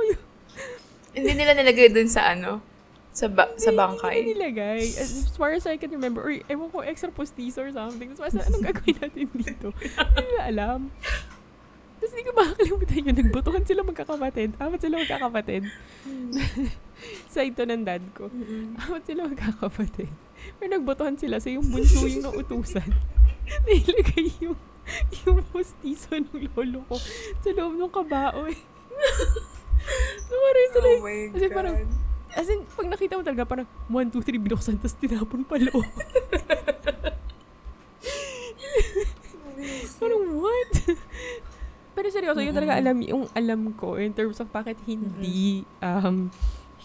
[1.10, 2.62] Hindi nila nilagay dun sa ano?
[3.18, 4.16] Sa, ba- sa Hindi bangkay?
[4.30, 4.80] nilagay.
[4.94, 8.14] As far as I can remember, or ewan ko, extra postizo or something.
[8.14, 9.68] Tapos parang, anong gagawin natin dito?
[9.74, 10.80] Hindi nila alam.
[11.98, 13.16] Tapos hindi ko makakalimutan yun.
[13.18, 14.48] Nagbotohan sila magkakapatid.
[14.54, 15.62] Apat sila magkakapatid.
[17.28, 18.30] Side to ng dad ko.
[18.78, 20.10] Apat sila magkakapatid.
[20.54, 21.42] Pero nagbotohan sila.
[21.42, 22.86] So yung bunso yung nautusan.
[23.66, 24.54] Nilagay yung
[25.20, 26.96] yung postizo ng lolo ko
[27.36, 28.54] sa loob ng kabaoy.
[30.18, 34.12] so parang sila, Oh my Kasi parang- As in, pag nakita mo talaga, parang 1,
[34.12, 35.88] 2, 3, binuksan, tapos tinapon pa loob.
[40.00, 40.72] parang, what?
[41.98, 46.30] Pero seryoso, yun talaga alam, yung alam ko in terms of bakit hindi, um,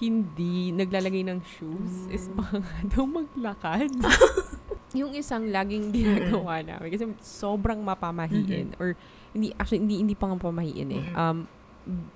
[0.01, 2.59] hindi naglalagay ng shoes is baka
[2.91, 3.93] daw maglakad.
[4.99, 8.93] yung isang laging ginagawa namin kasi sobrang mapamahiin or
[9.33, 11.05] hindi actually hindi hindi pa nga pamahiin eh.
[11.17, 11.49] Um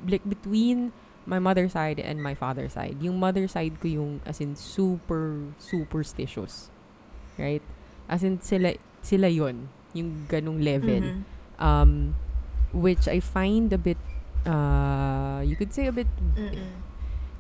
[0.06, 0.94] like between
[1.28, 3.04] my mother side and my father side.
[3.04, 6.72] Yung mother side ko yung as in super superstitious.
[7.36, 7.62] Right?
[8.08, 11.04] As in sila sila yon yung ganung level.
[11.04, 11.22] Mhm.
[11.60, 11.92] Um
[12.72, 14.00] which I find a bit
[14.48, 16.72] uh you could say a bit Mm-mm.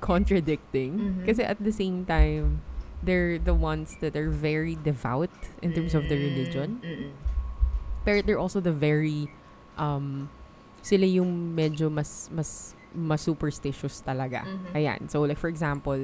[0.03, 1.23] contradicting Mhm.
[1.25, 2.61] kasi at the same time
[3.01, 7.13] they're the ones that are very devout in terms of the religion Mm-mm.
[8.05, 9.29] pero they're also the very
[9.77, 10.29] um
[10.81, 14.73] sila yung medyo mas mas mas superstitious talaga Mhm.
[14.73, 15.99] ayan so like for example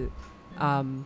[0.55, 1.01] um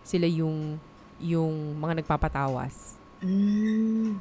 [0.00, 0.80] sila yung
[1.18, 4.16] yung mga nagpapatawas Mm.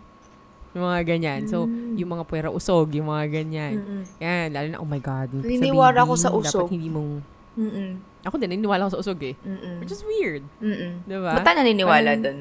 [0.71, 1.95] yung mga ganyan so Mm.
[1.95, 4.03] yung mga puwera usog yung mga ganyan Mm-mm.
[4.17, 6.67] yan lalo na oh my god baby, ako sa usog.
[6.67, 7.11] dapat hindi mong
[7.55, 7.89] Mm-mm.
[8.23, 9.79] ako din naniniwala ako sa usog eh Mm-mm.
[9.79, 10.99] which is weird Mm-mm.
[11.03, 12.39] diba Ba't naniniwala Parang- dun?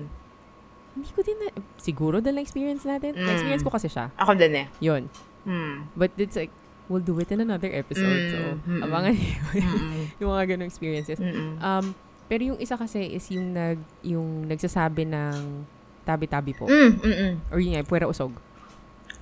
[0.94, 3.18] Hindi ko din na, siguro dahil na-experience natin.
[3.18, 3.26] Mm.
[3.26, 4.14] Na-experience ko kasi siya.
[4.14, 4.66] Ako din eh.
[4.78, 5.10] Yun.
[5.42, 5.90] Mm.
[5.90, 6.54] But it's like,
[6.86, 8.20] we'll do it in another episode.
[8.28, 9.36] So, Mm, mm, abangan niyo
[10.20, 11.18] yung mga ganong experiences.
[11.58, 15.64] Um, pero yung isa kasi is yung nag, yung nagsasabi ng
[16.02, 16.64] tabi-tabi po.
[16.64, 17.40] Mm.
[17.48, 18.32] Or yun nga, puwera usog.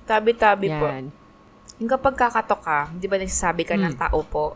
[0.03, 0.85] Tabi-tabi po.
[0.85, 1.07] Yan.
[1.79, 4.01] Yung kapag kakatok ka, di ba nagsasabi ka ng Mm.
[4.01, 4.55] tao po,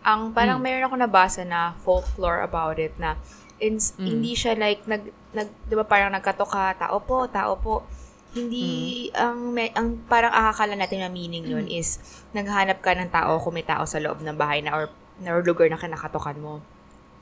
[0.00, 0.64] ang parang Mm.
[0.64, 3.20] meron ako nabasa na folklore about it na
[3.58, 4.04] ins- Mm.
[4.06, 7.84] hindi siya like nag nag 'di ba parang nagkatok ka, tao po, tao po.
[8.28, 9.16] Hindi Mm.
[9.16, 11.96] ang may, ang parang akakala natin na meaning nun is
[12.32, 14.84] naghahanap ka ng tao kung may tao sa loob ng bahay na or,
[15.18, 16.60] na or lugar na kinakatokan mo.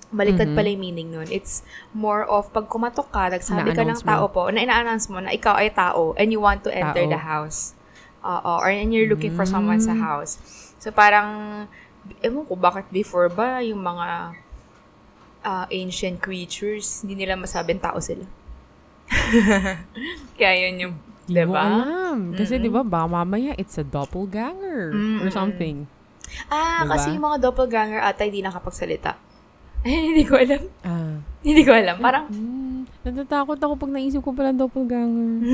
[0.07, 0.55] Baliktad Mhm.
[0.55, 1.27] pala yung meaning nun.
[1.29, 5.31] It's more of pag kumatok ka, nagsabi ka ng tao po, na ina-announce mo na
[5.31, 7.11] ikaw ay tao and you want to enter Tao.
[7.11, 7.75] the house.
[8.23, 10.03] Oo, or and you're looking for someone sa Mm.
[10.03, 10.39] house.
[10.79, 11.67] So parang,
[12.23, 14.35] ewan ko bakit before ba yung mga
[15.43, 18.27] ah, ancient creatures, hindi nila masabing tao sila.
[20.39, 20.95] Kaya yun yung,
[21.27, 21.59] Diba?
[21.59, 22.33] alam.
[22.33, 22.65] Kasi Mm-mm.
[22.65, 25.31] di ba, baka mamaya it's a doppelganger or Mm-mm.
[25.31, 25.87] something.
[26.47, 26.91] ah, Diba?
[26.93, 29.15] kasi yung mga doppelganger ata hindi nakapagsalita.
[29.87, 30.63] Eh, hindi ko alam.
[30.83, 31.15] Ah.
[31.41, 31.95] Hindi ko alam.
[31.97, 35.47] Parang, Mm, natatakot ako pag naisip ko pala doppelganger.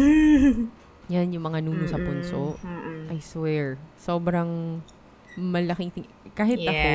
[1.13, 2.57] Yan yung mga nuno sa punso.
[2.61, 3.13] Mm-mm.
[3.13, 4.81] I swear, sobrang
[5.35, 6.09] malaking thing.
[6.33, 6.73] Kahit Yeah.
[6.73, 6.91] ako,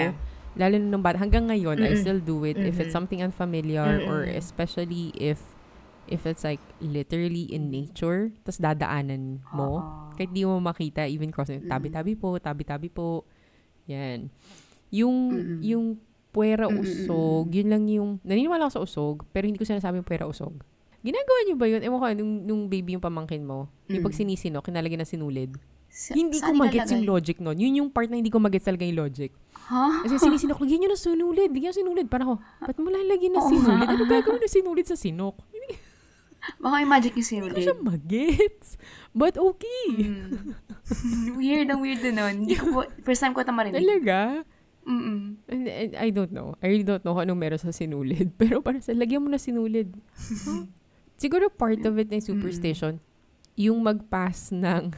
[0.58, 2.02] lalo nung bata, hanggang ngayon, I Mm-mm.
[2.02, 4.34] still do it if it's something unfamiliar or Mm-mm.
[4.34, 5.38] especially if
[6.08, 9.80] if it's like literally in nature, tas dadaanan mo.
[9.80, 9.80] Oo.
[10.16, 11.72] Kahit di mo makita, even crossing, Mm-mm.
[11.72, 13.24] tabi-tabi po, tabi-tabi po.
[13.86, 14.32] Yan.
[14.90, 15.60] Yung, Mm-mm.
[15.62, 15.86] yung
[16.32, 20.54] puwera usog, yun lang yung, naniniwala ako sa usog, pero hindi ko sinasabing puwera usog.
[21.02, 21.82] Ginagawa niyo ba yun?
[21.82, 24.08] Ewan ko, nung, nung baby yung pamangkin mo, yung Mm.
[24.08, 25.56] pag sinisino, kinalagyan na sinulid.
[25.88, 27.58] Sa- hindi ko magets yung logic nun.
[27.58, 29.32] Yun yung part na hindi ko magets talaga yung logic.
[29.72, 30.04] Ha?
[30.04, 31.50] Kasi sinisinok, lagyan nyo na sinulid.
[31.50, 32.06] Lagyan nyo sinulid.
[32.12, 33.88] Parang ako, ba't mo lalagyan na Oo sinulid?
[33.88, 35.36] Ano gagawin ng sinulid sa sinok?
[36.48, 37.60] Hindi Baka magic yung ko sinulid.
[37.60, 38.68] siya magets.
[39.12, 39.84] But okay.
[39.92, 40.56] Mm.
[41.40, 42.48] weird ang weird na nun.
[42.48, 43.84] Hindi ko po, first time ko ito marinig.
[43.84, 44.48] Talaga?
[44.88, 45.36] Mm-mm.
[45.52, 46.56] And, and I don't know.
[46.64, 48.32] I really don't know kung anong meron sa sinulid.
[48.40, 49.92] Pero parang sa, lagyan mo na sinulid.
[51.22, 53.02] Siguro part of it ng superstition,
[53.58, 54.94] yung mag-pass ng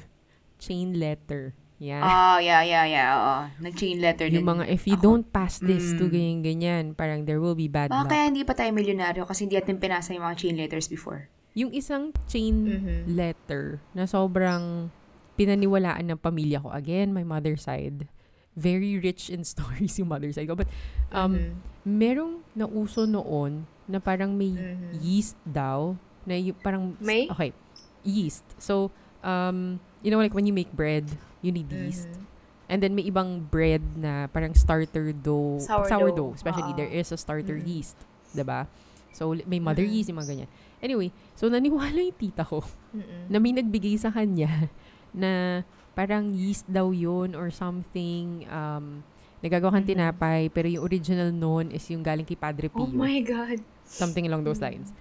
[0.59, 1.55] chain letter.
[1.79, 2.03] Yan.
[2.03, 3.07] Ah, yeah, yeah, yeah.
[3.15, 3.35] Oo.
[3.63, 4.43] Nag-chain letter din.
[4.43, 5.03] yung mga, if you ako.
[5.07, 6.13] don't pass this to Mm.
[6.13, 8.11] ganyan-ganyan, parang there will be bad Baka luck.
[8.11, 11.31] kaya hindi pa tayo milyonaryo kasi hindi natin pinasa yung mga chain letters before.
[11.53, 12.97] Yung isang chain Mhm.
[13.09, 14.89] letter na sobrang
[15.33, 16.69] pinaniwalaan ng pamilya ko.
[16.69, 18.05] Again, my mother side.
[18.53, 20.55] Very rich in stories yung mother side ko.
[20.55, 20.67] But,
[21.09, 21.51] um, Mhm.
[21.85, 24.99] merong nauso noon na parang may Mhm.
[24.99, 25.95] yeast daw.
[26.23, 27.25] Na y- parang, May?
[27.27, 27.55] okay,
[28.03, 28.43] yeast.
[28.57, 31.07] So, um, you know, like when you make bread,
[31.41, 32.11] you need yeast.
[32.11, 32.27] Mhm.
[32.69, 35.57] And then may ibang bread na parang starter dough.
[35.57, 36.37] Sourdough.
[36.37, 36.69] especially.
[36.69, 36.77] Oo.
[36.77, 37.65] There is a starter Mhm.
[37.65, 37.97] yeast.
[38.29, 38.69] 'di ba?
[39.09, 39.89] So, may mother Mhm.
[39.89, 40.49] yeast, yung mga ganyan.
[40.79, 43.27] Anyway, so naniwala yung tita ko Mhm.
[43.27, 44.71] na may nagbigay sa kanya
[45.11, 45.61] na
[45.91, 48.47] parang yeast daw yun or something.
[48.47, 49.03] Um,
[49.39, 52.83] nagagawa kang tinapay, pero yung original noon is yung galing kay Padre Pio.
[52.83, 53.59] Oh my God.
[53.83, 54.91] Something along those lines.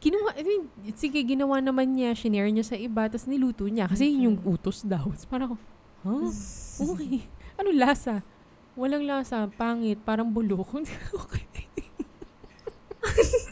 [0.00, 3.88] Ginawa, I mean, sige, ginawa naman niya, shinare niya sa iba, tapos niluto niya.
[3.88, 5.08] Kasi yun yung utos daw.
[5.08, 5.52] Tapos parang,
[6.04, 6.28] huh?
[6.92, 7.24] Okay.
[7.60, 8.24] Ano lasa?
[8.76, 10.80] Walang lasa, pangit, parang bulok.
[11.24, 11.44] okay.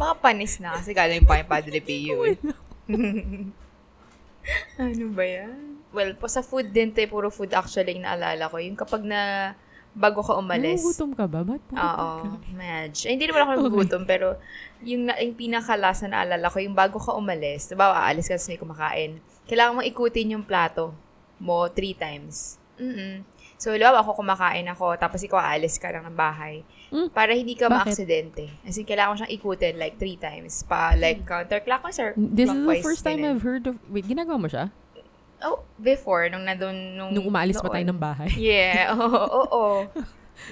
[0.00, 2.24] Baka panis na kasi galing pa yung Padre Pio.
[2.24, 2.40] eh.
[4.80, 5.84] ano ba yan?
[5.92, 8.56] Well, po sa food din, te, puro food actually yung naalala ko.
[8.56, 9.52] Yung kapag na,
[9.92, 10.80] bago ka umalis.
[10.80, 11.42] Nagugutom ka ba?
[11.42, 12.48] Ba't Oo, ka?
[12.54, 13.10] medj.
[13.10, 14.38] Eh, hindi naman ako nagugutom, pero
[14.86, 18.54] yung, na, yung pinakalasa na naalala ko, yung bago ka umalis, diba, aalis ka sa
[18.54, 19.12] may kumakain,
[19.50, 20.94] kailangan mo ikutin yung plato
[21.42, 22.56] mo three times.
[22.78, 26.64] mm So, diba, ako kumakain ako, tapos ikaw aalis ka lang ng bahay.
[26.88, 27.12] Mm.
[27.12, 27.92] Para hindi ka Bakit?
[27.92, 28.48] maaksidente.
[28.64, 30.64] As in, kailangan mo siyang ikutin like three times.
[30.64, 33.36] Pa, like, counterclockwise or This is the first time ganun.
[33.36, 33.76] I've heard of...
[33.92, 34.72] Wait, ginagawa mo siya?
[35.44, 37.12] Oh, before, nung nandun, nung...
[37.12, 37.96] Nung umaalis pa tayo noon.
[37.96, 38.28] ng bahay?
[38.32, 39.76] Yeah, oo, oo, oo.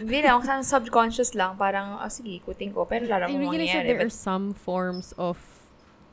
[0.04, 3.64] Hindi lang, kasi subconscious lang, parang, oh, sige, ikutin ko, pero lalo I mo really
[3.64, 3.88] said mangyayari.
[3.88, 5.40] there are But, some forms of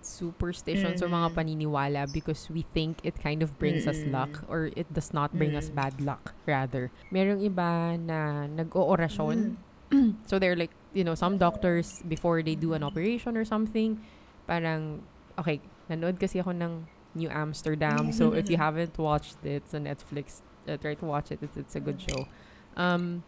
[0.06, 4.14] superstitions or mga paniniwala because we think it kind of brings us Mm-mm.
[4.14, 5.76] luck or it does not bring us Mm.
[5.76, 6.94] bad luck, rather.
[7.10, 9.58] Merong iba na nag-oorasyon.
[9.92, 10.16] Mm.
[10.30, 14.00] so they're like, you know, some doctors, before they do an operation or something,
[14.48, 15.02] parang,
[15.38, 18.12] okay, nanood kasi ako ng New Amsterdam.
[18.12, 20.42] So if you haven't watched it, it's on Netflix.
[20.68, 21.40] Uh, try to watch it.
[21.42, 22.28] It's, it's a good show.
[22.76, 23.24] Um,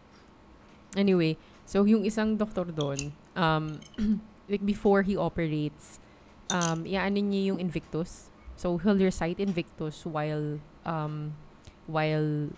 [0.96, 3.80] anyway, so yung isang doktor doon, um,
[4.48, 6.00] like before he operates,
[6.50, 8.30] um, iaano niya yung Invictus.
[8.58, 11.38] So he'll recite Invictus while, um,
[11.86, 12.50] while,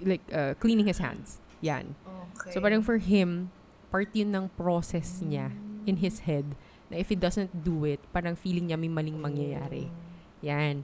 [0.00, 1.38] like, uh, cleaning his hands.
[1.60, 1.94] Yan.
[2.34, 2.56] Okay.
[2.56, 3.52] So parang for him,
[3.92, 5.52] part yun ng process niya
[5.84, 6.56] in his head
[6.88, 9.92] na if he doesn't do it, parang feeling niya may maling mangyayari.
[10.40, 10.82] Yan.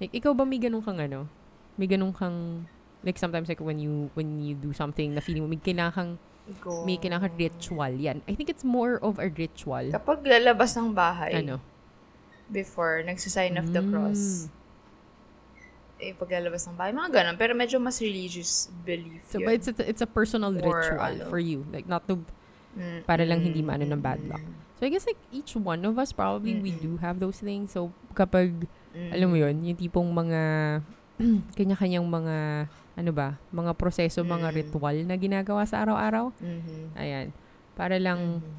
[0.00, 1.28] Like, ikaw ba may ganun kang ano?
[1.76, 2.66] May ganun kang,
[3.04, 6.12] like sometimes like when you, when you do something na feeling mo, may kailangan kang,
[6.64, 6.84] Go.
[6.88, 7.92] may kailangan ritual.
[8.00, 8.24] Yan.
[8.24, 9.92] I think it's more of a ritual.
[9.92, 11.60] Kapag lalabas ng bahay, Ano?
[12.48, 13.90] Before, nagsisign of the Mm.
[13.90, 14.46] cross,
[15.96, 17.36] eh, pag lalabas ng bahay, mga ganun.
[17.36, 19.46] Pero medyo mas religious belief So, yun.
[19.48, 21.24] but it's, a, it's a personal Or ritual ano.
[21.26, 21.64] for you.
[21.72, 22.20] Like, not to,
[22.76, 24.44] Mm, para lang hindi maano ng bad luck.
[24.76, 26.84] So, I guess like each one of us probably we Mm-mm.
[26.84, 27.72] do have those things.
[27.72, 29.16] So, kapag mm.
[29.16, 30.40] alam mo yun, yung tipong mga
[31.56, 32.36] kanya-kanyang mga
[32.96, 34.56] ano ba, mga proseso, mga Mm.
[34.60, 36.36] ritual na ginagawa sa araw-araw.
[36.36, 36.92] Mhm.
[36.96, 37.32] Ayan.
[37.72, 38.52] Para lang Mhm.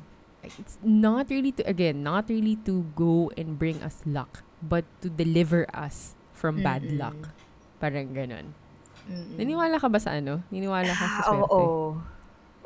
[0.55, 5.07] It's not really to again, not really to go and bring us luck, but to
[5.07, 6.97] deliver us from bad Mm-mm.
[6.97, 7.19] luck.
[7.77, 8.55] Parang ganun.
[9.07, 9.35] Mm-mm.
[9.35, 10.43] Naniniwala ka ba sa ano?
[10.49, 11.51] Naniniwala ka sa Ah, swerte?
[11.55, 11.97] Oo.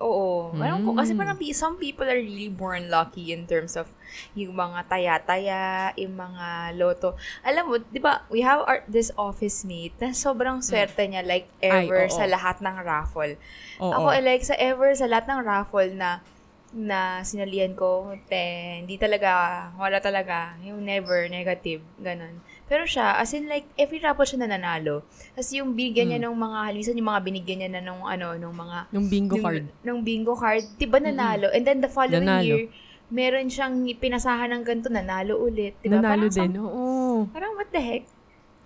[0.02, 0.50] Oo.
[0.58, 1.20] Parang po, kasi Mm.
[1.22, 3.86] parang some people are really born lucky in terms of
[4.34, 7.14] yung mga taya-taya, yung mga loto.
[7.46, 11.46] Alam mo, di ba, we have our, this office mate na sobrang swerte niya like
[11.62, 11.70] Mm.
[11.70, 12.18] Ay, ever oo.
[12.18, 13.38] sa lahat ng raffle.
[13.78, 13.94] Oo.
[13.94, 16.26] Ako, like, sa ever, sa lahat ng raffle na
[16.72, 18.40] na sinalihan ko, te,
[18.80, 19.30] hindi talaga,
[19.76, 22.40] wala talaga, yung never, negative, ganun.
[22.66, 25.04] Pero siya, as in like, every raffle siya nananalo.
[25.36, 26.32] Tapos yung binigyan niya Mm.
[26.32, 29.44] ng mga, halisan yung mga binigyan niya na nung, ano, nung mga, Nung bingo nung,
[29.44, 29.64] card.
[29.84, 31.52] nung bingo card, di ba nanalo?
[31.52, 32.48] And then the following Nanalo.
[32.48, 32.64] year,
[33.12, 35.76] meron siyang pinasahan ng ganito, nanalo ulit.
[35.84, 36.00] Di ba?
[36.00, 36.52] Nanalo parang, din.
[36.56, 37.28] Oo.
[37.28, 38.08] parang what the heck?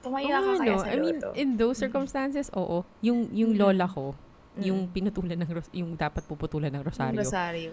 [0.05, 0.77] Tumaya Oo, ka kaya no.
[0.77, 1.29] sa I mean, loto.
[1.33, 2.85] in those circumstances, oo.
[3.01, 3.59] Yung, yung Mm.
[3.59, 4.13] lola ko,
[4.55, 4.63] Mm.
[4.63, 7.19] yung pinutulan ng, ros- yung dapat puputulan ng Yung rosaryo.
[7.19, 7.71] Rosario.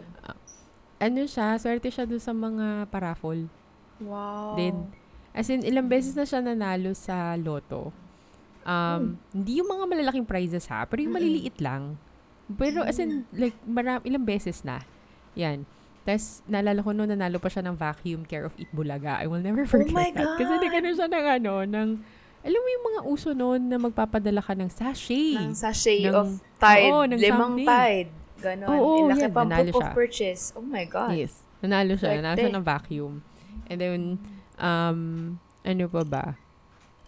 [0.98, 3.46] Ano siya, swerte siya doon sa mga paraffol.
[3.98, 4.54] Wow.
[4.54, 4.76] Din.
[5.30, 7.90] As in, ilang beses na siya nanalo sa loto.
[8.62, 11.98] Um, Hindi yung mga malalaking prizes ha, pero yung maliliit lang.
[12.52, 14.82] Pero as in, like, maram, ilang beses na.
[15.34, 15.66] Yan.
[16.02, 19.18] Tapos, naalala ko noon, nanalo pa siya ng vacuum care of Itbulaga.
[19.18, 20.34] I will never forget Oh my that.
[20.34, 20.60] Kasi God!
[20.60, 21.88] nagano siya ng ano, ng,
[22.42, 25.38] alam mo yung mga uso noon na magpapadala ka ng sachet.
[25.38, 26.28] ng sachet Ng- of
[26.58, 26.90] Tide.
[26.90, 27.68] oo, ng limang something.
[27.68, 28.10] Tide.
[28.42, 28.68] Ganon.
[28.68, 29.94] Oo, Ilaki yan, pa nanalo book of siya.
[29.94, 30.42] purchase.
[30.52, 31.14] Oh my God.
[31.14, 31.46] Yes.
[31.62, 32.10] Nanalo siya.
[32.10, 32.18] Swerte.
[32.18, 33.14] Nanalo siya ng vacuum.
[33.70, 34.00] And then,
[34.58, 34.98] um,
[35.62, 36.24] ano pa ba?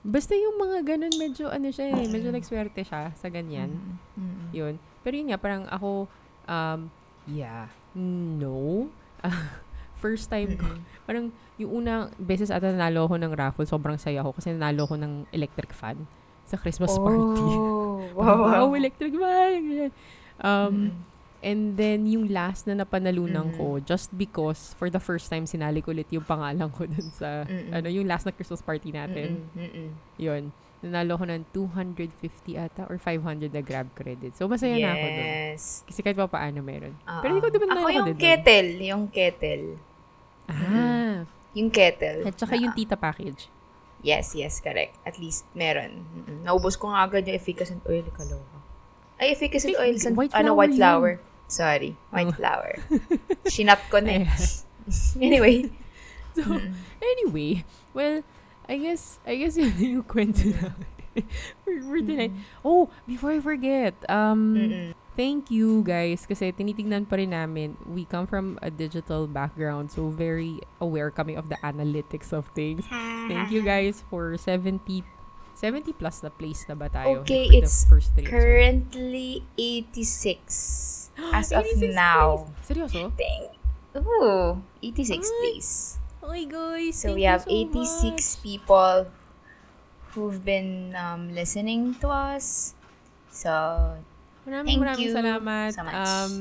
[0.01, 3.73] Basta yung mga ganun, medyo ano siya eh, medyo nagswerte siya sa ganyan.
[4.15, 4.53] Mm-mm.
[4.53, 4.75] Yun.
[5.03, 6.07] Pero yun nga, parang ako,
[6.47, 6.81] um,
[7.27, 7.67] yeah,
[7.97, 8.87] no.
[9.97, 10.67] First time ko,
[11.07, 14.99] parang yung unang beses ata nanalo ako ng raffle, sobrang saya ko kasi nanalo ako
[14.99, 16.05] ng electric fan
[16.45, 17.49] sa Christmas party.
[17.49, 18.69] Oh, Wow, wow.
[18.69, 19.91] wow, electric fan!
[20.39, 21.13] Um, Mm-mm.
[21.45, 23.57] And then, yung last na napanalunan Mhm.
[23.61, 27.45] ko, just because, for the first time, sinali ko ulit yung pangalan ko dun sa,
[27.45, 27.69] Mm-mm.
[27.69, 29.45] ano, yung last na Christmas party natin.
[29.53, 29.93] Mm-mm.
[30.17, 30.49] Yun.
[30.85, 34.37] Nanalo ko ng 250 ata or 500 na grab credit.
[34.37, 35.07] So, masaya na ako.
[35.09, 35.63] Yes.
[35.89, 36.93] Kasi kahit pa paano meron.
[37.01, 37.21] Oo.
[37.25, 38.21] Pero hindi ko naman Ako yung dun.
[38.21, 38.71] kettle.
[38.85, 39.67] Yung kettle.
[40.45, 41.25] Ah.
[41.55, 42.29] Yung kettle.
[42.29, 43.49] At saka yung tita package.
[44.05, 45.01] Yes, yes, correct.
[45.03, 46.05] At least meron.
[46.05, 46.45] Mm-mm.
[46.45, 48.05] Naubos ko nga agad yung efficacy oil.
[48.13, 48.61] Kaloka.
[49.17, 49.97] Ay, efficacy Wait, oil.
[49.97, 50.79] San, white ano, flower white yun.
[50.79, 51.13] flower.
[51.49, 51.93] Sorry.
[52.13, 52.37] White Oh.
[52.37, 52.73] flower.
[53.49, 54.27] Shinap ko na eh.
[55.19, 55.65] Anyway.
[56.35, 56.51] So,
[56.99, 57.63] anyway,
[57.95, 58.27] well,
[58.69, 60.95] I guess, I guess yun yung kwento namin
[61.65, 62.33] for, for tonight.
[62.65, 64.91] Oh, before I forget, um, Mm-mm.
[65.17, 67.77] thank you guys kasi tinitignan pa rin namin.
[67.87, 72.85] We come from a digital background so very aware kami of the analytics of things.
[73.31, 75.05] Thank you guys for 70
[75.55, 77.23] 70 plus na place na ba tayo?
[77.23, 78.27] Okay, it's first three?
[78.27, 82.51] Currently 86 as of 86 now.
[82.51, 82.67] place.
[82.67, 83.15] Seryoso?
[83.15, 83.55] Thank
[83.95, 86.03] Ooh, 86 Ay, please.
[86.25, 88.43] Okay guys, So we have so 86 much.
[88.43, 89.07] people
[90.17, 92.73] who've been um, listening to us.
[93.29, 93.51] So,
[94.49, 95.73] Maraming Thank maraming you salamat.
[95.77, 95.95] so much.
[96.09, 96.33] Um,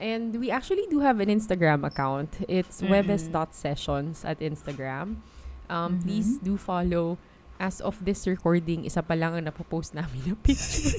[0.00, 2.32] and we actually do have an Instagram account.
[2.48, 2.90] It's Mm-mm.
[2.96, 5.20] webes.sessions at Instagram.
[5.68, 7.16] Um, Please do follow.
[7.60, 10.96] As of this recording, isa pa lang ang napopost namin na picture.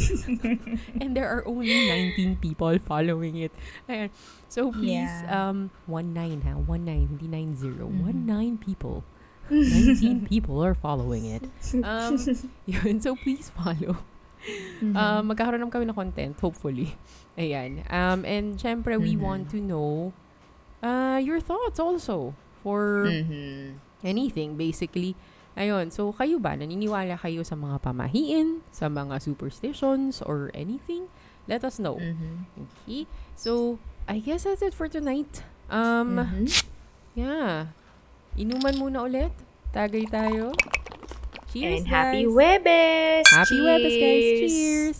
[1.02, 3.50] and there are only 19 people following it.
[3.90, 4.14] Ayan.
[4.46, 5.50] So please, Yeah.
[5.50, 6.54] um, 19 ha?
[6.62, 7.82] 19, hindi 90.
[7.82, 8.30] Mhm.
[8.30, 9.02] 19 people.
[9.50, 11.50] 19 people are following it.
[11.82, 12.14] Um,
[12.70, 13.02] yun.
[13.02, 13.98] So please follow.
[14.86, 14.94] Mhm.
[14.94, 16.94] Um, magkakaroon naman kami ng content, hopefully.
[17.42, 17.82] Ayan.
[17.90, 19.22] Um, and syempre, we Mhm.
[19.26, 20.14] want to know
[20.82, 23.82] uh, your thoughts also for Mhm.
[24.06, 25.18] anything, basically.
[25.54, 25.92] Ayun.
[25.92, 26.56] So, kayo ba?
[26.56, 31.12] Naniniwala kayo sa mga pamahiin, sa mga superstitions, or anything?
[31.46, 32.00] Let us know.
[32.00, 32.48] Mhm.
[32.88, 33.04] Okay?
[33.36, 35.44] So, I guess that's it for tonight.
[35.68, 36.46] Um, Mhm.
[37.16, 37.76] yeah.
[38.40, 39.36] Inuman muna ulit.
[39.76, 40.56] Tagay tayo.
[41.52, 42.32] Cheers, And happy guys.
[42.32, 43.28] Webes!
[43.28, 44.24] Happy Webes, guys.
[44.24, 44.52] Cheers!
[44.56, 45.00] Cheers!